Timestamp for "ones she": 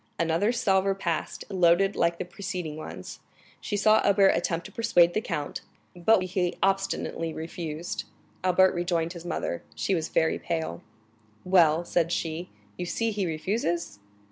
2.75-3.77